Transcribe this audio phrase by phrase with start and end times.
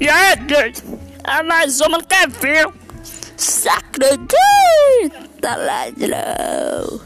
[0.00, 0.82] E aí, gente?
[0.82, 2.72] É ah, mais uma que viu.
[3.68, 6.99] acredita, ladrão.